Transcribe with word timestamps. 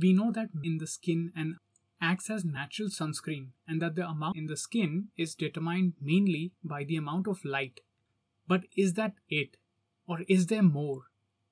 we 0.00 0.12
know 0.12 0.30
that 0.32 0.48
in 0.62 0.78
the 0.78 0.86
skin 0.86 1.32
and 1.36 1.56
acts 2.00 2.30
as 2.30 2.44
natural 2.44 2.88
sunscreen 2.88 3.48
and 3.68 3.82
that 3.82 3.94
the 3.94 4.06
amount 4.08 4.36
in 4.36 4.46
the 4.46 4.56
skin 4.56 5.08
is 5.16 5.34
determined 5.34 5.94
mainly 6.00 6.52
by 6.64 6.84
the 6.84 6.96
amount 6.96 7.26
of 7.26 7.44
light. 7.44 7.80
But 8.48 8.62
is 8.76 8.94
that 8.94 9.14
it? 9.28 9.56
Or 10.06 10.20
is 10.28 10.46
there 10.46 10.62
more? 10.62 11.02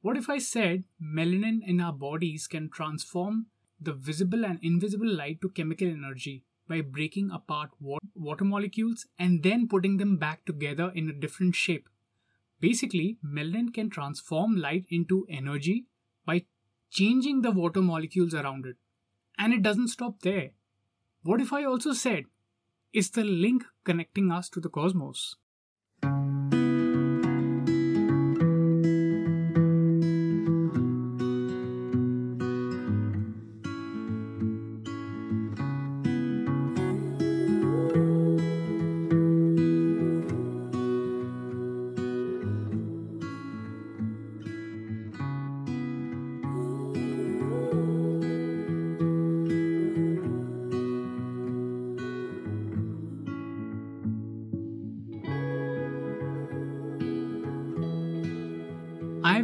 What 0.01 0.17
if 0.17 0.31
I 0.31 0.39
said 0.39 0.85
melanin 1.03 1.61
in 1.67 1.81
our 1.81 1.93
bodies 1.93 2.47
can 2.47 2.71
transform 2.71 3.47
the 3.81 3.93
visible 3.93 4.45
and 4.45 4.59
invisible 4.63 5.13
light 5.13 5.41
to 5.43 5.51
chemical 5.51 5.89
energy 5.89 6.45
by 6.67 6.81
breaking 6.81 7.31
apart 7.31 7.71
water 7.81 8.45
molecules 8.45 9.07
and 9.19 9.43
then 9.43 9.69
putting 9.69 9.97
them 9.97 10.17
back 10.17 10.45
together 10.45 10.91
in 10.95 11.09
a 11.09 11.13
different 11.13 11.55
shape? 11.55 11.89
Basically, 12.61 13.19
melanin 13.25 13.73
can 13.73 13.91
transform 13.91 14.57
light 14.57 14.87
into 14.89 15.27
energy 15.29 15.87
by 16.27 16.45
changing 16.91 17.43
the 17.43 17.51
water 17.51 17.83
molecules 17.83 18.35
around 18.35 18.67
it. 18.67 18.77
And 19.39 19.53
it 19.53 19.63
doesn't 19.63 19.89
stop 19.89 20.21
there. 20.23 20.51
What 21.23 21.41
if 21.41 21.53
I 21.53 21.65
also 21.65 21.93
said, 21.93 22.25
is 22.93 23.11
the 23.11 23.25
link 23.25 23.65
connecting 23.85 24.33
us 24.33 24.49
to 24.51 24.61
the 24.61 24.69
cosmos? 24.69 25.37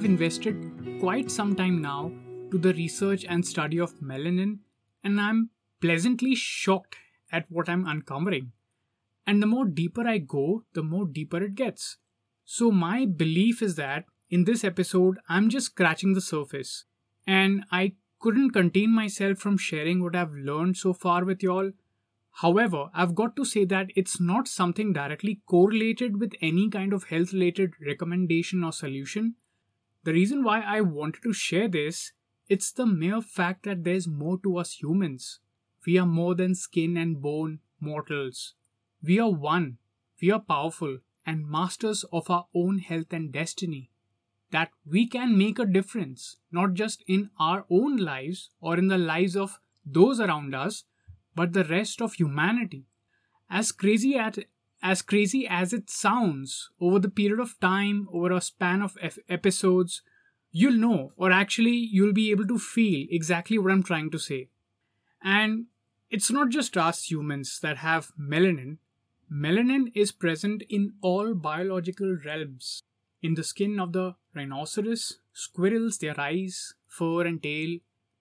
I've 0.04 0.10
invested 0.10 1.00
quite 1.00 1.30
some 1.30 1.56
time 1.56 1.80
now 1.80 2.12
to 2.50 2.58
the 2.58 2.74
research 2.74 3.24
and 3.26 3.46
study 3.46 3.80
of 3.80 4.00
melanin, 4.00 4.58
and 5.02 5.18
I'm 5.18 5.48
pleasantly 5.80 6.34
shocked 6.34 6.96
at 7.32 7.46
what 7.48 7.70
I'm 7.70 7.86
uncovering. 7.86 8.52
And 9.26 9.42
the 9.42 9.46
more 9.46 9.64
deeper 9.64 10.06
I 10.06 10.18
go, 10.18 10.64
the 10.74 10.82
more 10.82 11.06
deeper 11.06 11.42
it 11.42 11.54
gets. 11.54 11.96
So, 12.44 12.70
my 12.70 13.06
belief 13.06 13.62
is 13.62 13.76
that 13.76 14.04
in 14.28 14.44
this 14.44 14.62
episode, 14.62 15.16
I'm 15.26 15.48
just 15.48 15.66
scratching 15.68 16.12
the 16.12 16.20
surface, 16.20 16.84
and 17.26 17.64
I 17.72 17.94
couldn't 18.20 18.50
contain 18.50 18.94
myself 18.94 19.38
from 19.38 19.56
sharing 19.56 20.02
what 20.02 20.14
I've 20.14 20.34
learned 20.34 20.76
so 20.76 20.92
far 20.92 21.24
with 21.24 21.42
y'all. 21.42 21.72
However, 22.42 22.90
I've 22.92 23.14
got 23.14 23.36
to 23.36 23.44
say 23.46 23.64
that 23.64 23.86
it's 23.96 24.20
not 24.20 24.48
something 24.48 24.92
directly 24.92 25.40
correlated 25.46 26.20
with 26.20 26.34
any 26.42 26.68
kind 26.68 26.92
of 26.92 27.04
health 27.04 27.32
related 27.32 27.72
recommendation 27.80 28.62
or 28.64 28.72
solution. 28.72 29.36
The 30.04 30.12
reason 30.12 30.44
why 30.44 30.60
I 30.60 30.82
wanted 30.82 31.22
to 31.22 31.32
share 31.32 31.66
this, 31.66 32.12
it's 32.46 32.70
the 32.70 32.84
mere 32.84 33.22
fact 33.22 33.64
that 33.64 33.84
there's 33.84 34.06
more 34.06 34.38
to 34.42 34.58
us 34.58 34.72
humans. 34.72 35.40
We 35.86 35.98
are 35.98 36.06
more 36.06 36.34
than 36.34 36.54
skin 36.54 36.98
and 36.98 37.22
bone 37.22 37.60
mortals. 37.80 38.54
We 39.02 39.18
are 39.18 39.30
one. 39.30 39.78
We 40.20 40.30
are 40.30 40.40
powerful 40.40 40.98
and 41.24 41.48
masters 41.48 42.04
of 42.12 42.28
our 42.28 42.46
own 42.54 42.78
health 42.80 43.12
and 43.12 43.32
destiny. 43.32 43.90
That 44.50 44.70
we 44.84 45.06
can 45.06 45.38
make 45.38 45.58
a 45.58 45.64
difference, 45.64 46.36
not 46.52 46.74
just 46.74 47.02
in 47.06 47.30
our 47.40 47.64
own 47.70 47.96
lives 47.96 48.50
or 48.60 48.76
in 48.76 48.88
the 48.88 48.98
lives 48.98 49.36
of 49.36 49.58
those 49.86 50.20
around 50.20 50.54
us, 50.54 50.84
but 51.34 51.54
the 51.54 51.64
rest 51.64 52.02
of 52.02 52.14
humanity. 52.14 52.86
As 53.48 53.72
crazy 53.72 54.16
as 54.16 54.38
as 54.84 55.00
crazy 55.00 55.46
as 55.48 55.72
it 55.72 55.88
sounds, 55.88 56.68
over 56.78 56.98
the 56.98 57.08
period 57.08 57.40
of 57.40 57.58
time, 57.58 58.06
over 58.12 58.30
a 58.32 58.40
span 58.40 58.82
of 58.82 58.98
episodes, 59.30 60.02
you'll 60.52 60.78
know, 60.78 61.12
or 61.16 61.32
actually, 61.32 61.72
you'll 61.72 62.12
be 62.12 62.30
able 62.30 62.46
to 62.46 62.58
feel 62.58 63.06
exactly 63.10 63.56
what 63.56 63.72
I'm 63.72 63.82
trying 63.82 64.10
to 64.10 64.18
say. 64.18 64.50
And 65.22 65.66
it's 66.10 66.30
not 66.30 66.50
just 66.50 66.76
us 66.76 67.10
humans 67.10 67.60
that 67.60 67.78
have 67.78 68.12
melanin, 68.20 68.76
melanin 69.32 69.90
is 69.94 70.12
present 70.12 70.62
in 70.68 70.92
all 71.00 71.32
biological 71.34 72.18
realms. 72.22 72.82
In 73.22 73.34
the 73.34 73.42
skin 73.42 73.80
of 73.80 73.94
the 73.94 74.16
rhinoceros, 74.34 75.18
squirrels, 75.32 75.96
their 75.96 76.20
eyes, 76.20 76.74
fur, 76.86 77.22
and 77.22 77.42
tail, 77.42 77.78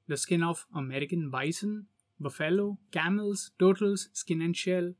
the 0.07 0.15
skin 0.15 0.41
of 0.41 0.65
American 0.73 1.29
bison, 1.29 1.87
buffalo, 2.21 2.77
camels, 2.91 3.51
turtles, 3.59 4.07
skin 4.13 4.41
and 4.41 4.55
shell, 4.55 4.93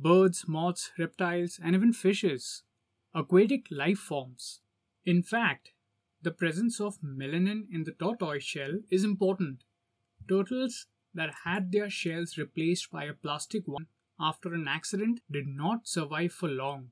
birds, 0.00 0.46
moths, 0.48 0.90
reptiles, 0.98 1.60
and 1.62 1.74
even 1.74 1.92
fishes, 1.92 2.62
aquatic 3.14 3.66
life 3.70 3.98
forms. 3.98 4.60
In 5.04 5.22
fact, 5.22 5.72
the 6.22 6.30
presence 6.30 6.80
of 6.80 7.00
melanin 7.00 7.64
in 7.72 7.84
the 7.84 7.92
tortoise 7.92 8.44
shell 8.44 8.80
is 8.90 9.04
important. 9.04 9.64
Turtles 10.28 10.86
that 11.14 11.34
had 11.44 11.72
their 11.72 11.90
shells 11.90 12.38
replaced 12.38 12.90
by 12.90 13.04
a 13.04 13.14
plastic 13.14 13.66
one 13.66 13.86
after 14.18 14.54
an 14.54 14.68
accident 14.68 15.20
did 15.30 15.46
not 15.46 15.88
survive 15.88 16.32
for 16.32 16.48
long. 16.48 16.90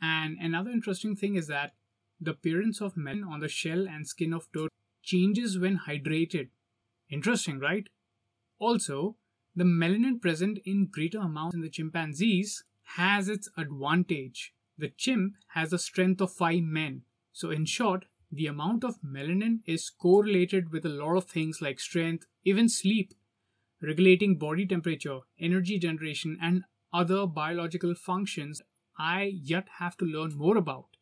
And 0.00 0.36
another 0.40 0.70
interesting 0.70 1.16
thing 1.16 1.36
is 1.36 1.46
that 1.46 1.74
the 2.20 2.32
appearance 2.32 2.80
of 2.80 2.94
melanin 2.94 3.26
on 3.28 3.40
the 3.40 3.48
shell 3.48 3.86
and 3.88 4.06
skin 4.06 4.32
of 4.32 4.50
turtle 4.52 4.68
changes 5.02 5.58
when 5.58 5.80
hydrated. 5.86 6.48
Interesting, 7.08 7.58
right? 7.60 7.88
Also, 8.58 9.16
the 9.56 9.64
melanin 9.64 10.20
present 10.20 10.58
in 10.66 10.86
greater 10.86 11.18
amounts 11.18 11.54
in 11.54 11.62
the 11.62 11.70
chimpanzees 11.70 12.62
has 12.98 13.28
its 13.28 13.48
advantage. 13.56 14.52
The 14.76 14.92
chimp 14.94 15.34
has 15.54 15.70
the 15.70 15.78
strength 15.78 16.20
of 16.20 16.30
five 16.30 16.62
men. 16.62 17.02
So, 17.32 17.50
in 17.50 17.64
short, 17.64 18.04
the 18.30 18.46
amount 18.46 18.84
of 18.84 19.00
melanin 19.02 19.60
is 19.64 19.88
correlated 19.88 20.70
with 20.70 20.84
a 20.84 20.90
lot 20.90 21.16
of 21.16 21.24
things 21.24 21.62
like 21.62 21.80
strength, 21.80 22.26
even 22.44 22.68
sleep, 22.68 23.14
regulating 23.82 24.36
body 24.36 24.66
temperature, 24.66 25.20
energy 25.40 25.78
generation, 25.78 26.36
and 26.40 26.64
other 26.92 27.26
biological 27.26 27.94
functions 27.94 28.60
I 28.98 29.32
yet 29.42 29.68
have 29.78 29.96
to 29.98 30.04
learn 30.04 30.36
more 30.36 30.56
about. 30.56 30.96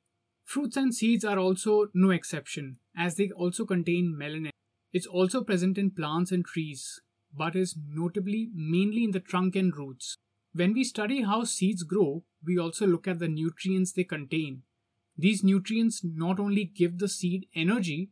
Fruits 0.45 0.77
and 0.77 0.95
seeds 0.95 1.25
are 1.25 1.39
also 1.39 1.89
no 1.95 2.11
exception, 2.11 2.79
as 2.97 3.17
they 3.17 3.31
also 3.31 3.65
contain 3.65 4.17
melanin. 4.17 4.51
It's 4.93 5.07
also 5.07 5.43
present 5.43 5.77
in 5.79 5.91
plants 5.91 6.31
and 6.31 6.45
trees, 6.45 7.01
but 7.37 7.57
is 7.57 7.77
notably 7.91 8.51
mainly 8.55 9.05
in 9.05 9.11
the 9.11 9.21
trunk 9.21 9.57
and 9.57 9.77
roots. 9.77 10.17
When 10.53 10.73
we 10.73 10.85
study 10.85 11.23
how 11.23 11.45
seeds 11.45 11.83
grow, 11.83 12.25
we 12.45 12.59
also 12.59 12.87
look 12.87 13.09
at 13.09 13.19
the 13.19 13.29
nutrients 13.29 13.93
they 13.93 14.05
contain. 14.05 14.63
These 15.17 15.43
nutrients 15.45 16.03
not 16.05 16.39
only 16.39 16.65
give 16.65 16.99
the 16.99 17.09
seed 17.09 17.47
energy, 17.55 18.11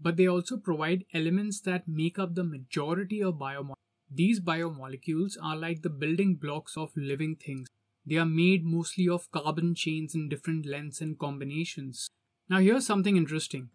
but 0.00 0.16
they 0.16 0.26
also 0.26 0.56
provide 0.56 1.04
elements 1.12 1.60
that 1.60 1.86
make 1.86 2.18
up 2.18 2.34
the 2.34 2.44
majority 2.44 3.22
of 3.22 3.34
biomolecules. 3.34 3.74
These 4.10 4.40
biomolecules 4.40 5.36
are 5.42 5.56
like 5.56 5.82
the 5.82 5.90
building 5.90 6.34
blocks 6.34 6.76
of 6.76 6.90
living 6.96 7.36
things. 7.36 7.68
They 8.04 8.16
are 8.16 8.26
made 8.26 8.64
mostly 8.64 9.08
of 9.08 9.30
carbon 9.30 9.74
chains 9.74 10.14
in 10.14 10.28
different 10.28 10.66
lengths 10.66 11.00
and 11.00 11.18
combinations. 11.18 12.08
Now, 12.48 12.58
here's 12.58 12.86
something 12.86 13.16
interesting. 13.16 13.70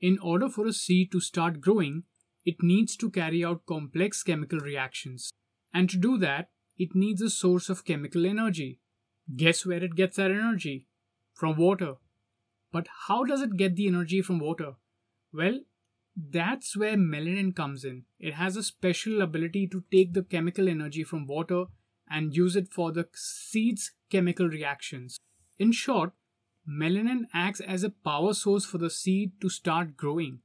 In 0.00 0.18
order 0.18 0.48
for 0.48 0.66
a 0.66 0.72
seed 0.72 1.12
to 1.12 1.20
start 1.20 1.60
growing, 1.60 2.04
it 2.44 2.62
needs 2.62 2.96
to 2.96 3.10
carry 3.10 3.44
out 3.44 3.66
complex 3.66 4.22
chemical 4.22 4.58
reactions. 4.58 5.30
And 5.72 5.88
to 5.90 5.96
do 5.96 6.16
that, 6.18 6.50
it 6.78 6.94
needs 6.94 7.20
a 7.20 7.30
source 7.30 7.68
of 7.68 7.84
chemical 7.84 8.26
energy. 8.26 8.80
Guess 9.36 9.66
where 9.66 9.82
it 9.82 9.94
gets 9.94 10.16
that 10.16 10.30
energy? 10.30 10.86
From 11.34 11.56
water. 11.56 11.94
But 12.72 12.86
how 13.08 13.24
does 13.24 13.42
it 13.42 13.56
get 13.56 13.76
the 13.76 13.86
energy 13.86 14.22
from 14.22 14.38
water? 14.38 14.74
Well, 15.32 15.60
that's 16.16 16.76
where 16.76 16.96
melanin 16.96 17.54
comes 17.54 17.84
in. 17.84 18.04
It 18.18 18.34
has 18.34 18.56
a 18.56 18.62
special 18.62 19.22
ability 19.22 19.68
to 19.68 19.84
take 19.92 20.12
the 20.12 20.22
chemical 20.22 20.68
energy 20.68 21.04
from 21.04 21.26
water 21.26 21.66
and 22.08 22.36
use 22.36 22.56
it 22.56 22.68
for 22.68 22.90
the 22.92 23.08
seed's 23.14 23.92
chemical 24.10 24.48
reactions. 24.48 25.18
In 25.58 25.72
short, 25.72 26.12
melanin 26.68 27.26
acts 27.32 27.60
as 27.60 27.84
a 27.84 27.90
power 27.90 28.34
source 28.34 28.64
for 28.64 28.78
the 28.78 28.90
seed 28.90 29.40
to 29.40 29.48
start 29.48 29.96
growing. 29.96 30.40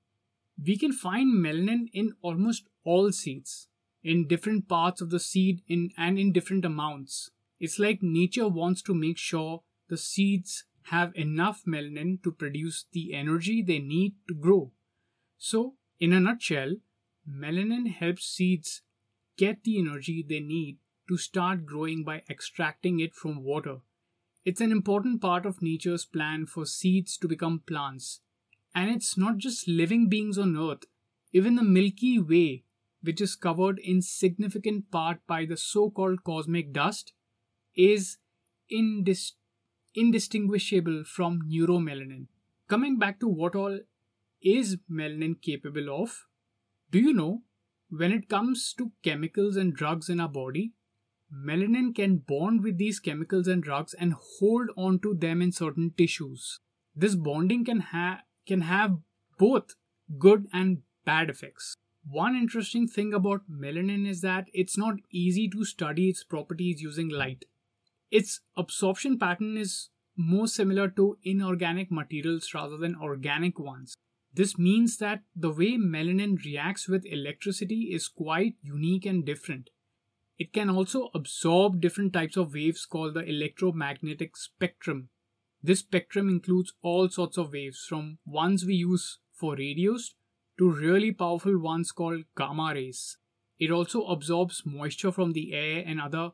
We 0.63 0.77
can 0.77 0.93
find 0.93 1.33
melanin 1.33 1.89
in 1.93 2.13
almost 2.21 2.67
all 2.83 3.11
seeds, 3.11 3.67
in 4.03 4.27
different 4.27 4.67
parts 4.69 5.01
of 5.01 5.09
the 5.09 5.19
seed 5.19 5.61
in, 5.67 5.91
and 5.97 6.17
in 6.17 6.31
different 6.31 6.63
amounts. 6.63 7.31
It's 7.59 7.79
like 7.79 8.01
nature 8.01 8.47
wants 8.47 8.81
to 8.83 8.93
make 8.93 9.17
sure 9.17 9.63
the 9.89 9.97
seeds 9.97 10.65
have 10.89 11.15
enough 11.15 11.63
melanin 11.67 12.21
to 12.23 12.31
produce 12.31 12.85
the 12.91 13.13
energy 13.13 13.61
they 13.61 13.79
need 13.79 14.15
to 14.27 14.33
grow. 14.33 14.71
So, 15.37 15.75
in 15.99 16.13
a 16.13 16.19
nutshell, 16.19 16.75
melanin 17.29 17.91
helps 17.91 18.25
seeds 18.25 18.81
get 19.37 19.63
the 19.63 19.79
energy 19.79 20.23
they 20.27 20.39
need 20.39 20.77
to 21.09 21.17
start 21.17 21.65
growing 21.65 22.03
by 22.03 22.23
extracting 22.29 22.99
it 22.99 23.13
from 23.13 23.43
water. 23.43 23.77
It's 24.43 24.61
an 24.61 24.71
important 24.71 25.21
part 25.21 25.45
of 25.45 25.61
nature's 25.61 26.05
plan 26.05 26.45
for 26.45 26.65
seeds 26.65 27.17
to 27.17 27.27
become 27.27 27.63
plants 27.65 28.21
and 28.75 28.91
it's 28.91 29.17
not 29.17 29.37
just 29.37 29.67
living 29.67 30.09
beings 30.09 30.37
on 30.37 30.57
Earth. 30.57 30.83
Even 31.31 31.55
the 31.55 31.63
Milky 31.63 32.19
Way, 32.19 32.65
which 33.01 33.21
is 33.21 33.35
covered 33.35 33.79
in 33.79 34.01
significant 34.01 34.91
part 34.91 35.25
by 35.27 35.45
the 35.45 35.57
so 35.57 35.89
called 35.89 36.23
cosmic 36.23 36.73
dust, 36.73 37.13
is 37.75 38.17
indis- 38.71 39.33
indistinguishable 39.95 41.03
from 41.05 41.39
neuromelanin. 41.49 42.27
Coming 42.67 42.99
back 42.99 43.19
to 43.21 43.27
what 43.27 43.55
all 43.55 43.79
is 44.41 44.77
melanin 44.91 45.41
capable 45.41 45.89
of, 46.03 46.25
do 46.91 46.99
you 46.99 47.13
know 47.13 47.43
when 47.89 48.11
it 48.11 48.27
comes 48.29 48.73
to 48.77 48.91
chemicals 49.03 49.55
and 49.55 49.73
drugs 49.73 50.09
in 50.09 50.19
our 50.19 50.29
body, 50.29 50.73
melanin 51.33 51.93
can 51.95 52.17
bond 52.17 52.63
with 52.63 52.77
these 52.77 52.99
chemicals 52.99 53.47
and 53.47 53.63
drugs 53.63 53.93
and 53.93 54.13
hold 54.39 54.69
on 54.75 54.99
to 54.99 55.13
them 55.13 55.41
in 55.41 55.51
certain 55.51 55.91
tissues. 55.97 56.59
This 56.95 57.15
bonding 57.15 57.65
can, 57.65 57.79
ha- 57.79 58.21
can 58.45 58.61
have 58.61 58.97
both 59.37 59.75
good 60.19 60.47
and 60.53 60.81
bad 61.05 61.29
effects. 61.29 61.75
One 62.07 62.35
interesting 62.35 62.87
thing 62.87 63.13
about 63.13 63.49
melanin 63.49 64.07
is 64.07 64.21
that 64.21 64.47
it's 64.53 64.77
not 64.77 64.95
easy 65.11 65.49
to 65.49 65.65
study 65.65 66.09
its 66.09 66.23
properties 66.23 66.81
using 66.81 67.09
light. 67.09 67.45
Its 68.11 68.41
absorption 68.55 69.17
pattern 69.17 69.57
is 69.57 69.89
more 70.15 70.47
similar 70.47 70.87
to 70.89 71.17
inorganic 71.23 71.91
materials 71.91 72.53
rather 72.53 72.77
than 72.77 72.95
organic 72.95 73.59
ones. 73.59 73.95
This 74.33 74.57
means 74.57 74.97
that 74.97 75.23
the 75.35 75.49
way 75.49 75.77
melanin 75.77 76.43
reacts 76.43 76.87
with 76.87 77.05
electricity 77.05 77.93
is 77.93 78.07
quite 78.07 78.55
unique 78.61 79.05
and 79.05 79.25
different. 79.25 79.69
It 80.37 80.51
can 80.51 80.69
also 80.69 81.09
absorb 81.13 81.79
different 81.79 82.11
types 82.11 82.35
of 82.35 82.53
waves 82.53 82.85
called 82.85 83.13
the 83.13 83.23
electromagnetic 83.23 84.35
spectrum. 84.35 85.09
This 85.65 85.79
spectrum 85.79 86.29
includes 86.29 86.73
all 86.83 87.09
sorts 87.09 87.39
of 87.39 87.51
waves, 87.51 87.87
from 87.89 88.19
ones 88.23 88.67
we 88.67 88.75
use 88.75 89.17
for 89.33 89.55
radios 89.55 90.13
to 90.59 90.69
really 90.69 91.11
powerful 91.11 91.57
ones 91.57 91.91
called 91.91 92.25
gamma 92.37 92.73
rays. 92.75 93.17
It 93.57 93.71
also 93.71 94.03
absorbs 94.05 94.61
moisture 94.63 95.11
from 95.11 95.33
the 95.33 95.53
air 95.53 95.83
and 95.83 95.99
other 95.99 96.33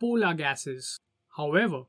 polar 0.00 0.34
gases. 0.34 0.98
However, 1.36 1.84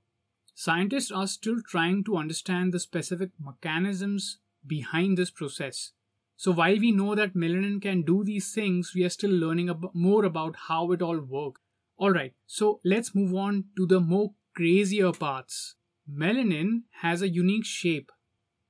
scientists 0.53 1.09
are 1.09 1.25
still 1.25 1.59
trying 1.67 2.03
to 2.03 2.17
understand 2.17 2.71
the 2.71 2.79
specific 2.79 3.31
mechanisms 3.43 4.37
behind 4.67 5.17
this 5.17 5.31
process. 5.31 5.93
So 6.37 6.51
while 6.51 6.77
we 6.77 6.91
know 6.91 7.15
that 7.15 7.33
melanin 7.33 7.81
can 7.81 8.03
do 8.03 8.23
these 8.23 8.53
things, 8.53 8.93
we 8.93 9.03
are 9.03 9.09
still 9.09 9.31
learning 9.31 9.71
ab- 9.71 9.95
more 9.95 10.23
about 10.23 10.55
how 10.67 10.91
it 10.91 11.01
all 11.01 11.19
works. 11.19 11.61
Alright, 11.99 12.35
so 12.45 12.79
let's 12.85 13.15
move 13.15 13.33
on 13.33 13.63
to 13.75 13.87
the 13.87 13.99
more 13.99 14.35
crazier 14.55 15.11
parts. 15.13 15.73
Melanin 16.09 16.83
has 17.01 17.21
a 17.21 17.29
unique 17.29 17.65
shape, 17.65 18.11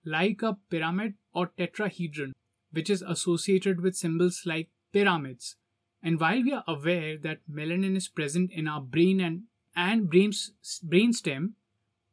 like 0.04 0.42
a 0.42 0.58
pyramid 0.70 1.14
or 1.34 1.52
tetrahedron, 1.58 2.34
which 2.72 2.90
is 2.90 3.02
associated 3.02 3.82
with 3.82 3.96
symbols 3.96 4.44
like 4.46 4.70
pyramids. 4.92 5.56
And 6.02 6.20
while 6.20 6.42
we 6.42 6.54
are 6.54 6.64
aware 6.68 7.18
that 7.18 7.40
melanin 7.50 7.96
is 7.96 8.08
present 8.08 8.52
in 8.52 8.68
our 8.68 8.82
brain 8.82 9.20
and, 9.20 9.44
and 9.76 10.10
brain's, 10.10 10.52
brainstem, 10.86 11.54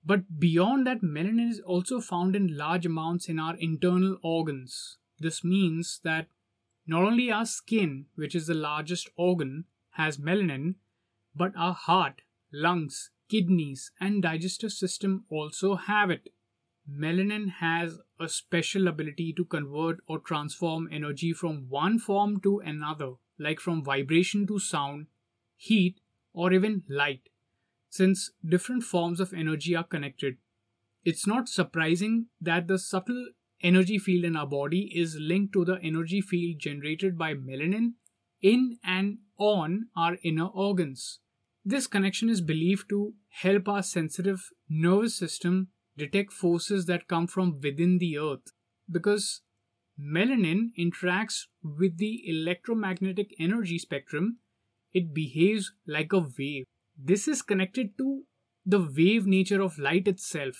but 0.04 0.38
beyond 0.38 0.86
that, 0.86 1.02
melanin 1.02 1.50
is 1.50 1.60
also 1.60 2.00
found 2.00 2.36
in 2.36 2.56
large 2.56 2.86
amounts 2.86 3.28
in 3.28 3.38
our 3.38 3.56
internal 3.56 4.18
organs. 4.22 4.98
This 5.18 5.42
means 5.42 6.00
that 6.04 6.28
not 6.86 7.02
only 7.02 7.32
our 7.32 7.46
skin, 7.46 8.06
which 8.14 8.34
is 8.34 8.46
the 8.46 8.54
largest 8.54 9.08
organ, 9.16 9.64
has 9.92 10.18
melanin, 10.18 10.76
but 11.34 11.52
our 11.56 11.74
heart, 11.74 12.22
lungs, 12.52 13.10
kidneys, 13.28 13.90
and 14.00 14.22
digestive 14.22 14.72
system 14.72 15.24
also 15.30 15.76
have 15.76 16.10
it. 16.10 16.30
Melanin 16.90 17.50
has 17.60 17.98
a 18.20 18.28
special 18.28 18.86
ability 18.86 19.32
to 19.32 19.44
convert 19.44 20.00
or 20.06 20.18
transform 20.18 20.88
energy 20.90 21.32
from 21.32 21.66
one 21.68 21.98
form 21.98 22.40
to 22.40 22.60
another, 22.60 23.12
like 23.38 23.60
from 23.60 23.82
vibration 23.82 24.46
to 24.46 24.58
sound, 24.58 25.06
heat, 25.56 26.00
or 26.32 26.52
even 26.52 26.82
light 26.88 27.28
since 27.96 28.30
different 28.46 28.82
forms 28.82 29.20
of 29.20 29.32
energy 29.32 29.74
are 29.74 29.84
connected. 29.84 30.36
It's 31.04 31.26
not 31.26 31.48
surprising 31.48 32.26
that 32.40 32.68
the 32.68 32.78
subtle 32.78 33.28
energy 33.62 33.98
field 33.98 34.24
in 34.24 34.36
our 34.36 34.46
body 34.46 34.92
is 34.94 35.16
linked 35.18 35.52
to 35.54 35.64
the 35.64 35.78
energy 35.82 36.20
field 36.20 36.58
generated 36.58 37.16
by 37.16 37.34
melanin 37.34 37.94
in 38.42 38.78
and 38.84 39.18
on 39.38 39.86
our 39.96 40.18
inner 40.22 40.46
organs. 40.46 41.20
This 41.68 41.88
connection 41.88 42.28
is 42.28 42.40
believed 42.40 42.88
to 42.90 43.14
help 43.42 43.68
our 43.68 43.82
sensitive 43.82 44.50
nervous 44.68 45.16
system 45.16 45.70
detect 45.96 46.32
forces 46.32 46.86
that 46.86 47.08
come 47.08 47.26
from 47.26 47.58
within 47.60 47.98
the 47.98 48.16
earth 48.18 48.52
because 48.88 49.40
melanin 50.00 50.70
interacts 50.78 51.46
with 51.64 51.98
the 51.98 52.22
electromagnetic 52.24 53.34
energy 53.40 53.80
spectrum, 53.80 54.38
it 54.92 55.12
behaves 55.12 55.72
like 55.88 56.12
a 56.12 56.24
wave. 56.38 56.66
This 56.96 57.26
is 57.26 57.42
connected 57.42 57.98
to 57.98 58.22
the 58.64 58.88
wave 58.96 59.26
nature 59.26 59.60
of 59.60 59.76
light 59.76 60.06
itself. 60.06 60.54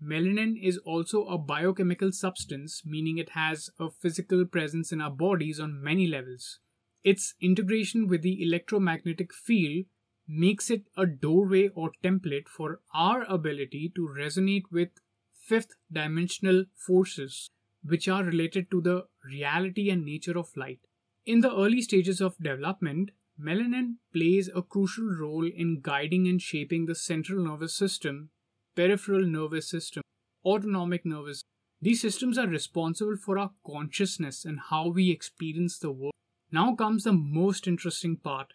Melanin 0.00 0.54
is 0.62 0.78
also 0.78 1.26
a 1.26 1.38
biochemical 1.38 2.12
substance, 2.12 2.82
meaning 2.86 3.18
it 3.18 3.30
has 3.30 3.68
a 3.80 3.90
physical 3.90 4.44
presence 4.44 4.92
in 4.92 5.00
our 5.00 5.10
bodies 5.10 5.58
on 5.58 5.82
many 5.82 6.06
levels. 6.06 6.60
Its 7.02 7.34
integration 7.42 8.06
with 8.06 8.22
the 8.22 8.40
electromagnetic 8.44 9.34
field 9.34 9.86
makes 10.28 10.70
it 10.70 10.84
a 10.96 11.06
doorway 11.06 11.68
or 11.68 11.90
template 12.02 12.48
for 12.48 12.80
our 12.94 13.24
ability 13.24 13.92
to 13.94 14.08
resonate 14.08 14.64
with 14.70 14.90
fifth 15.32 15.74
dimensional 15.92 16.64
forces, 16.74 17.48
which 17.84 18.08
are 18.08 18.24
related 18.24 18.70
to 18.70 18.80
the 18.80 19.04
reality 19.24 19.90
and 19.90 20.04
nature 20.04 20.36
of 20.38 20.56
light. 20.56 20.80
In 21.24 21.40
the 21.40 21.54
early 21.54 21.82
stages 21.82 22.20
of 22.20 22.36
development, 22.38 23.10
Melanin 23.40 23.96
plays 24.12 24.48
a 24.54 24.62
crucial 24.62 25.06
role 25.06 25.46
in 25.46 25.80
guiding 25.80 26.26
and 26.26 26.40
shaping 26.40 26.86
the 26.86 26.94
central 26.94 27.44
nervous 27.44 27.76
system, 27.76 28.30
peripheral 28.74 29.26
nervous 29.26 29.68
system, 29.68 30.02
autonomic 30.44 31.04
nervous. 31.04 31.42
These 31.82 32.00
systems 32.00 32.38
are 32.38 32.46
responsible 32.46 33.16
for 33.16 33.38
our 33.38 33.50
consciousness 33.66 34.44
and 34.44 34.58
how 34.70 34.88
we 34.88 35.10
experience 35.10 35.78
the 35.78 35.92
world. 35.92 36.14
Now 36.50 36.74
comes 36.74 37.04
the 37.04 37.12
most 37.12 37.66
interesting 37.66 38.16
part. 38.16 38.54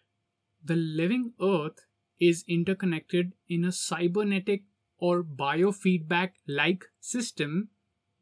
The 0.64 0.76
living 0.76 1.32
earth 1.40 1.86
is 2.20 2.44
interconnected 2.46 3.32
in 3.48 3.64
a 3.64 3.72
cybernetic 3.72 4.62
or 4.98 5.24
biofeedback 5.24 6.34
like 6.46 6.84
system 7.00 7.70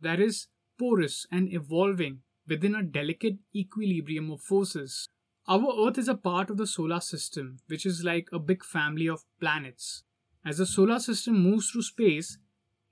that 0.00 0.18
is 0.20 0.46
porous 0.78 1.26
and 1.30 1.52
evolving 1.52 2.20
within 2.48 2.74
a 2.74 2.82
delicate 2.82 3.36
equilibrium 3.54 4.30
of 4.30 4.40
forces. 4.40 5.06
Our 5.46 5.86
Earth 5.86 5.98
is 5.98 6.08
a 6.08 6.14
part 6.14 6.48
of 6.48 6.56
the 6.56 6.66
solar 6.66 7.00
system, 7.00 7.58
which 7.66 7.84
is 7.84 8.04
like 8.04 8.28
a 8.32 8.38
big 8.38 8.64
family 8.64 9.08
of 9.08 9.24
planets. 9.40 10.04
As 10.44 10.58
the 10.58 10.66
solar 10.66 10.98
system 10.98 11.42
moves 11.42 11.70
through 11.70 11.82
space, 11.82 12.38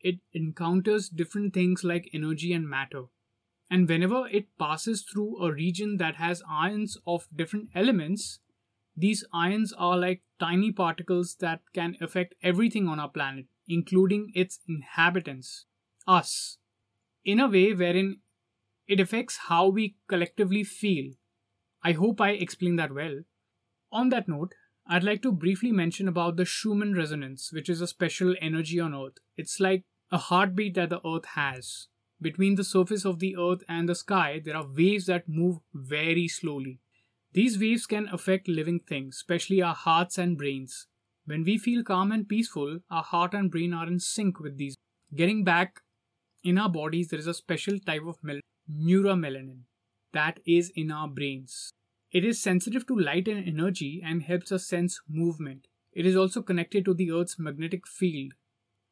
it 0.00 0.20
encounters 0.32 1.08
different 1.08 1.54
things 1.54 1.82
like 1.82 2.10
energy 2.12 2.52
and 2.52 2.68
matter. 2.68 3.04
And 3.70 3.88
whenever 3.88 4.28
it 4.28 4.58
passes 4.58 5.02
through 5.02 5.42
a 5.42 5.52
region 5.52 5.96
that 5.96 6.16
has 6.16 6.42
ions 6.48 6.98
of 7.06 7.28
different 7.34 7.70
elements, 7.74 8.40
these 8.98 9.24
ions 9.32 9.72
are 9.72 9.96
like 9.96 10.22
tiny 10.40 10.72
particles 10.72 11.36
that 11.40 11.60
can 11.74 11.96
affect 12.00 12.34
everything 12.42 12.88
on 12.88 12.98
our 12.98 13.08
planet, 13.08 13.46
including 13.68 14.32
its 14.34 14.60
inhabitants, 14.68 15.66
us, 16.06 16.58
in 17.24 17.40
a 17.40 17.48
way 17.48 17.72
wherein 17.72 18.20
it 18.86 19.00
affects 19.00 19.38
how 19.48 19.68
we 19.68 19.96
collectively 20.08 20.64
feel 20.64 21.12
I 21.82 21.92
hope 21.92 22.20
I 22.20 22.30
explained 22.30 22.78
that 22.78 22.92
well. 22.92 23.22
On 23.92 24.08
that 24.08 24.28
note, 24.28 24.54
I'd 24.86 25.04
like 25.04 25.22
to 25.22 25.32
briefly 25.32 25.70
mention 25.70 26.08
about 26.08 26.36
the 26.36 26.44
Schumann 26.44 26.94
resonance, 26.94 27.52
which 27.52 27.68
is 27.68 27.80
a 27.80 27.86
special 27.86 28.34
energy 28.40 28.80
on 28.80 28.94
Earth. 28.94 29.18
It's 29.36 29.60
like 29.60 29.84
a 30.10 30.18
heartbeat 30.18 30.74
that 30.74 30.90
the 30.90 31.00
Earth 31.06 31.26
has. 31.34 31.88
Between 32.20 32.56
the 32.56 32.64
surface 32.64 33.04
of 33.04 33.20
the 33.20 33.36
Earth 33.36 33.62
and 33.68 33.88
the 33.88 33.94
sky, 33.94 34.40
there 34.44 34.56
are 34.56 34.66
waves 34.66 35.06
that 35.06 35.28
move 35.28 35.58
very 35.72 36.26
slowly. 36.26 36.80
These 37.32 37.58
waves 37.58 37.86
can 37.86 38.08
affect 38.08 38.48
living 38.48 38.80
things, 38.80 39.16
especially 39.16 39.62
our 39.62 39.74
hearts 39.74 40.18
and 40.18 40.36
brains. 40.36 40.86
When 41.24 41.44
we 41.44 41.58
feel 41.58 41.82
calm 41.82 42.12
and 42.12 42.28
peaceful, 42.28 42.80
our 42.90 43.02
heart 43.02 43.34
and 43.34 43.50
brain 43.50 43.72
are 43.72 43.86
in 43.86 44.00
sync 44.00 44.40
with 44.40 44.56
these. 44.58 44.76
Getting 45.14 45.44
back 45.44 45.80
in 46.44 46.58
our 46.58 46.68
bodies, 46.68 47.08
there 47.08 47.18
is 47.18 47.26
a 47.26 47.34
special 47.34 47.78
type 47.78 48.02
of 48.06 48.22
mel- 48.22 48.40
neuromelanin 48.70 49.62
that 50.12 50.40
is 50.46 50.70
in 50.74 50.90
our 50.90 51.08
brains. 51.08 51.70
It 52.10 52.24
is 52.24 52.40
sensitive 52.40 52.86
to 52.86 52.98
light 52.98 53.28
and 53.28 53.46
energy 53.46 54.02
and 54.04 54.22
helps 54.22 54.50
us 54.52 54.66
sense 54.66 55.00
movement. 55.08 55.66
It 55.92 56.06
is 56.06 56.16
also 56.16 56.42
connected 56.42 56.84
to 56.86 56.94
the 56.94 57.10
Earth's 57.12 57.38
magnetic 57.38 57.86
field. 57.86 58.32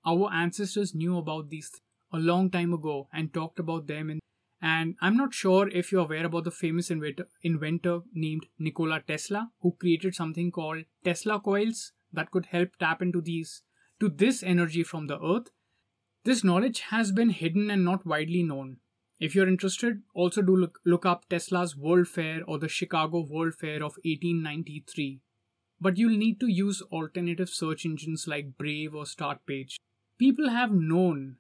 Our 0.07 0.33
ancestors 0.33 0.95
knew 0.95 1.17
about 1.19 1.51
these 1.51 1.71
a 2.13 2.19
long 2.19 2.51
time 2.51 2.73
ago 2.73 3.09
and 3.13 3.33
talked 3.33 3.59
about 3.59 3.87
them 3.87 4.11
in 4.11 4.21
and 4.61 4.95
I'm 5.01 5.17
not 5.17 5.35
sure 5.35 5.69
if 5.69 5.93
you're 5.93 6.05
aware 6.05 6.27
about 6.27 6.45
the 6.45 6.51
famous 6.51 6.91
inventor, 6.91 8.01
named 8.13 8.47
Nikola 8.59 9.03
Tesla 9.07 9.51
who 9.61 9.77
created 9.79 10.15
something 10.15 10.51
called 10.51 10.85
Tesla 11.05 11.41
coils 11.41 11.93
that 12.13 12.31
could 12.31 12.47
help 12.47 12.71
tap 12.79 13.03
into 13.03 13.21
these 13.21 13.63
to 14.01 14.09
this 14.09 14.43
energy 14.43 14.83
from 14.83 15.07
the 15.07 15.21
earth. 15.21 15.51
This 16.25 16.43
knowledge 16.43 16.81
has 16.91 17.13
been 17.13 17.31
hidden 17.31 17.71
and 17.71 17.85
not 17.85 18.07
widely 18.07 18.43
known. 18.43 18.79
If 19.19 19.35
you're 19.35 19.49
interested, 19.49 20.03
also 20.15 20.43
do 20.43 20.57
look, 20.57 20.81
look 20.85 21.07
up 21.07 21.29
Tesla's 21.29 21.77
World 21.77 22.09
Fair 22.09 22.43
or 22.47 22.59
the 22.59 22.69
Chicago 22.69 23.27
World 23.29 23.55
Fair 23.55 23.77
of 23.77 23.97
1893. 24.05 25.21
But 25.81 25.97
you'll 25.97 26.17
need 26.17 26.41
to 26.41 26.47
use 26.47 26.83
alternative 26.91 27.49
search 27.49 27.85
engines 27.85 28.27
like 28.27 28.59
Brave 28.59 28.95
or 28.95 29.05
Startpage. 29.05 29.77
People 30.19 30.49
have 30.49 30.73
known 30.73 31.37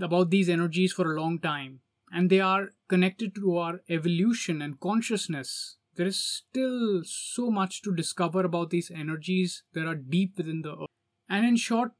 about 0.00 0.30
these 0.30 0.48
energies 0.48 0.92
for 0.92 1.12
a 1.12 1.20
long 1.20 1.38
time, 1.38 1.80
and 2.12 2.30
they 2.30 2.40
are 2.40 2.72
connected 2.88 3.34
to 3.34 3.56
our 3.56 3.80
evolution 3.88 4.62
and 4.62 4.80
consciousness. 4.80 5.76
There 5.96 6.06
is 6.06 6.18
still 6.18 7.02
so 7.04 7.50
much 7.50 7.82
to 7.82 7.94
discover 7.94 8.44
about 8.44 8.70
these 8.70 8.90
energies 8.94 9.64
that 9.74 9.86
are 9.86 9.94
deep 9.94 10.36
within 10.36 10.62
the 10.62 10.72
earth. 10.72 10.88
And 11.28 11.44
in 11.44 11.56
short, 11.56 11.92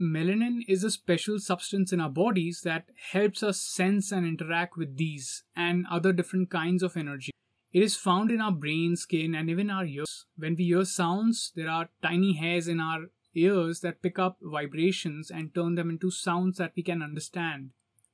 melanin 0.00 0.60
is 0.68 0.84
a 0.84 0.90
special 0.90 1.38
substance 1.38 1.92
in 1.92 2.00
our 2.00 2.08
bodies 2.08 2.62
that 2.64 2.84
helps 3.12 3.42
us 3.42 3.60
sense 3.60 4.12
and 4.12 4.26
interact 4.26 4.76
with 4.76 4.96
these 4.96 5.42
and 5.54 5.86
other 5.90 6.12
different 6.12 6.50
kinds 6.50 6.82
of 6.82 6.96
energy. 6.96 7.32
It 7.72 7.82
is 7.82 7.96
found 7.96 8.30
in 8.30 8.40
our 8.40 8.52
brain, 8.52 8.96
skin, 8.96 9.34
and 9.34 9.50
even 9.50 9.70
our 9.70 9.84
ears. 9.84 10.26
When 10.36 10.56
we 10.56 10.64
hear 10.64 10.84
sounds, 10.84 11.52
there 11.54 11.70
are 11.70 11.90
tiny 12.02 12.34
hairs 12.34 12.66
in 12.66 12.80
our 12.80 13.10
ears 13.34 13.80
that 13.80 14.02
pick 14.02 14.18
up 14.18 14.38
vibrations 14.42 15.30
and 15.30 15.54
turn 15.54 15.76
them 15.76 15.90
into 15.90 16.10
sounds 16.10 16.58
that 16.58 16.72
we 16.76 16.82
can 16.82 17.02
understand. 17.02 17.70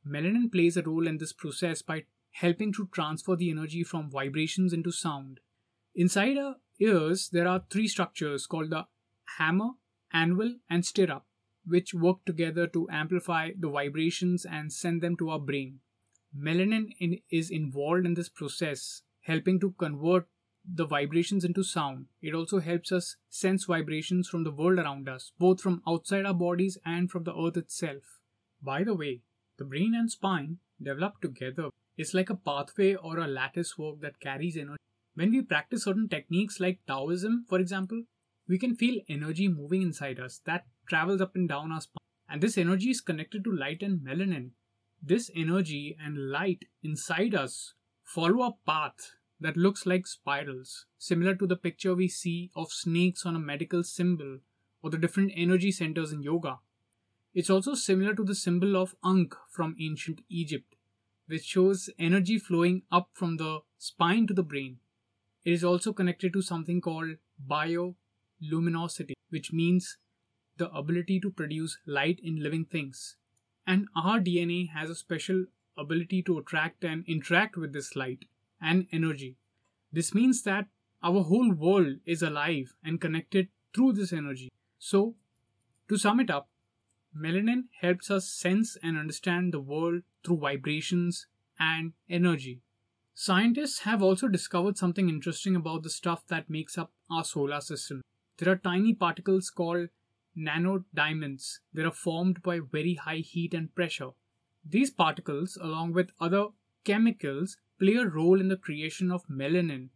Melanin 0.06 0.50
plays 0.50 0.76
a 0.76 0.82
role 0.82 1.06
in 1.06 1.18
this 1.18 1.32
process 1.32 1.82
by 1.82 2.04
helping 2.30 2.72
to 2.75 2.88
transfer 2.92 3.34
the 3.34 3.50
energy 3.50 3.82
from 3.82 4.10
vibrations 4.10 4.72
into 4.72 4.92
sound. 4.92 5.40
Inside 5.94 6.36
our 6.36 6.56
ears, 6.78 7.30
there 7.30 7.48
are 7.48 7.64
three 7.70 7.88
structures 7.88 8.46
called 8.46 8.70
the 8.70 8.86
hammer, 9.38 9.70
anvil, 10.12 10.56
and 10.68 10.84
stirrup 10.84 11.25
which 11.66 11.92
work 11.92 12.25
together 12.25 12.66
to 12.68 12.88
amplify 12.90 13.50
the 13.58 13.68
vibrations 13.68 14.46
and 14.46 14.72
send 14.72 15.02
them 15.02 15.16
to 15.16 15.30
our 15.30 15.38
brain. 15.38 15.80
Melanin 16.36 16.94
in, 17.00 17.18
is 17.30 17.50
involved 17.50 18.06
in 18.06 18.14
this 18.14 18.28
process, 18.28 19.02
helping 19.22 19.58
to 19.60 19.72
convert 19.72 20.26
the 20.64 20.86
vibrations 20.86 21.44
into 21.44 21.62
sound. 21.62 22.06
It 22.20 22.34
also 22.34 22.60
helps 22.60 22.92
us 22.92 23.16
sense 23.28 23.64
vibrations 23.64 24.28
from 24.28 24.44
the 24.44 24.50
world 24.50 24.78
around 24.78 25.08
us, 25.08 25.32
both 25.38 25.60
from 25.60 25.82
outside 25.86 26.25
our 26.25 26.34
bodies 26.34 26.78
and 26.84 27.10
from 27.10 27.25
the 27.25 27.34
earth 27.34 27.56
itself. 27.56 28.20
By 28.62 28.84
the 28.84 28.94
way, 28.94 29.22
the 29.58 29.64
brain 29.64 29.94
and 29.94 30.10
spine 30.10 30.58
develop 30.82 31.20
together. 31.20 31.68
It's 31.96 32.14
like 32.14 32.30
a 32.30 32.34
pathway 32.34 32.94
or 32.94 33.18
a 33.18 33.26
lattice 33.26 33.78
work 33.78 34.00
that 34.00 34.20
carries 34.20 34.56
energy. 34.56 34.76
When 35.14 35.30
we 35.30 35.40
practice 35.42 35.84
certain 35.84 36.08
techniques 36.08 36.60
like 36.60 36.80
Taoism, 36.86 37.46
for 37.48 37.58
example, 37.58 38.02
we 38.48 38.58
can 38.58 38.76
feel 38.76 39.00
energy 39.08 39.48
moving 39.48 39.82
inside 39.82 40.20
us 40.20 40.40
that 40.44 40.66
travels 40.88 41.20
up 41.20 41.34
and 41.34 41.48
down 41.48 41.72
our 41.72 41.80
spine. 41.80 41.96
And 42.28 42.42
this 42.42 42.58
energy 42.58 42.90
is 42.90 43.00
connected 43.00 43.44
to 43.44 43.52
light 43.52 43.82
and 43.82 44.00
melanin. 44.00 44.50
This 45.02 45.30
energy 45.34 45.96
and 45.98 46.30
light 46.30 46.64
inside 46.82 47.34
us 47.34 47.75
follow 48.02 48.42
a 48.42 48.54
path 48.66 49.12
that 49.40 49.56
looks 49.56 49.86
like 49.86 50.06
spirals, 50.06 50.86
similar 50.98 51.34
to 51.34 51.46
the 51.46 51.56
picture 51.56 51.94
we 51.94 52.08
see 52.08 52.50
of 52.54 52.72
snakes 52.72 53.25
on 53.25 53.36
a 53.36 53.40
medical 53.40 53.82
symbol 53.82 54.38
or 54.82 54.90
the 54.90 54.98
different 54.98 55.32
energy 55.34 55.72
centers 55.72 56.12
in 56.12 56.22
yoga. 56.22 56.58
It's 57.36 57.50
also 57.50 57.74
similar 57.74 58.14
to 58.14 58.24
the 58.24 58.34
symbol 58.34 58.78
of 58.78 58.94
Ankh 59.04 59.34
from 59.50 59.76
ancient 59.78 60.22
Egypt, 60.30 60.74
which 61.26 61.44
shows 61.44 61.90
energy 61.98 62.38
flowing 62.38 62.84
up 62.90 63.10
from 63.12 63.36
the 63.36 63.60
spine 63.76 64.26
to 64.28 64.32
the 64.32 64.42
brain. 64.42 64.78
It 65.44 65.52
is 65.52 65.62
also 65.62 65.92
connected 65.92 66.32
to 66.32 66.40
something 66.40 66.80
called 66.80 67.16
bioluminosity, 67.46 69.12
which 69.28 69.52
means 69.52 69.98
the 70.56 70.70
ability 70.70 71.20
to 71.20 71.30
produce 71.30 71.76
light 71.84 72.20
in 72.22 72.42
living 72.42 72.64
things. 72.64 73.16
And 73.66 73.88
our 73.94 74.18
DNA 74.18 74.70
has 74.70 74.88
a 74.88 74.94
special 74.94 75.44
ability 75.76 76.22
to 76.22 76.38
attract 76.38 76.84
and 76.84 77.04
interact 77.06 77.58
with 77.58 77.74
this 77.74 77.94
light 77.94 78.24
and 78.62 78.86
energy. 78.92 79.36
This 79.92 80.14
means 80.14 80.42
that 80.44 80.68
our 81.02 81.22
whole 81.22 81.52
world 81.52 81.98
is 82.06 82.22
alive 82.22 82.72
and 82.82 82.98
connected 82.98 83.48
through 83.74 83.92
this 83.92 84.14
energy. 84.14 84.50
So, 84.78 85.16
to 85.90 85.98
sum 85.98 86.20
it 86.20 86.30
up, 86.30 86.48
melanin 87.16 87.64
helps 87.80 88.11
us 88.11 88.28
sense 88.28 88.76
and 88.82 88.99
understand 88.99 89.52
the 89.52 89.61
world 89.61 90.02
through 90.25 90.38
vibrations 90.38 91.26
and 91.58 91.92
energy. 92.08 92.61
Scientists 93.14 93.80
have 93.80 94.02
also 94.02 94.28
discovered 94.28 94.76
something 94.76 95.08
interesting 95.08 95.56
about 95.56 95.82
the 95.82 95.90
stuff 95.90 96.26
that 96.28 96.50
makes 96.50 96.76
up 96.76 96.92
our 97.11 97.25
solar 97.25 97.61
system. 97.61 98.02
There 98.38 98.52
are 98.52 98.56
tiny 98.56 98.92
particles 98.92 99.49
called 99.49 99.88
nanodiamonds 100.37 101.61
that 101.73 101.87
are 101.87 101.90
formed 101.90 102.42
by 102.42 102.61
very 102.61 102.94
high 102.94 103.25
heat 103.25 103.54
and 103.54 103.75
pressure. 103.75 104.11
These 104.68 104.90
particles, 104.90 105.56
along 105.61 105.94
with 105.94 106.11
other 106.20 106.49
chemicals, 106.85 107.56
play 107.78 107.94
a 107.94 108.06
role 108.06 108.40
in 108.40 108.49
the 108.49 108.56
creation 108.56 109.11
of 109.11 109.26
melanin. 109.28 109.88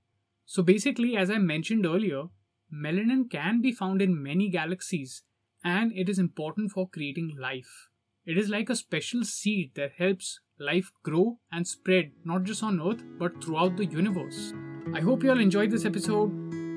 So, 0.47 0.63
basically, 0.63 1.17
as 1.17 1.31
I 1.31 1.39
mentioned 1.39 1.85
earlier, 1.85 2.25
melanin 2.73 3.31
can 3.31 3.61
be 3.61 3.73
found 3.73 4.01
in 4.01 4.23
many 4.23 4.49
galaxies 4.49 5.23
and 5.65 5.93
it 5.95 6.09
is 6.09 6.19
important 6.19 6.73
for 6.73 6.89
creating 6.89 7.37
life. 7.39 7.89
It 8.27 8.39
is 8.39 8.49
like 8.49 8.71
a 8.71 8.77
special 8.77 9.25
seed 9.25 9.73
that 9.75 9.93
helps 9.97 10.41
life 10.59 10.91
grow 11.03 11.39
and 11.51 11.67
spread 11.67 12.13
not 12.25 12.45
just 12.45 12.63
on 12.63 12.81
Earth 12.81 13.03
but 13.19 13.43
throughout 13.43 13.77
the 13.77 13.87
universe. 13.87 14.53
I 14.95 15.01
hope 15.01 15.23
you 15.23 15.31
all 15.31 15.41
enjoyed 15.41 15.71
this 15.71 15.85
episode. 15.85 16.31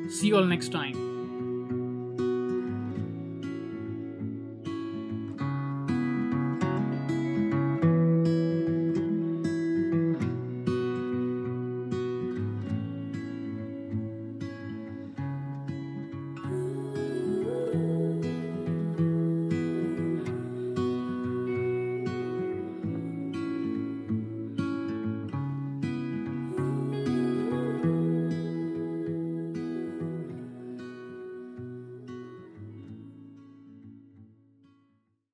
See 0.09 0.27
you 0.27 0.37
all 0.37 0.45
next 0.45 0.71
time. 0.71 1.12